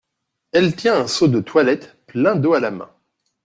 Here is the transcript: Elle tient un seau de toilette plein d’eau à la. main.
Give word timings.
Elle 0.51 0.75
tient 0.75 1.01
un 1.01 1.05
seau 1.07 1.27
de 1.27 1.41
toilette 1.41 1.95
plein 2.07 2.35
d’eau 2.35 2.55
à 2.55 2.59
la. 2.59 2.71
main. 2.71 2.89